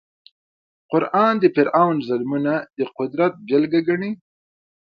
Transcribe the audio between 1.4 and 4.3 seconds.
فرعون ظلمونه د قدرت بېلګه ګڼي.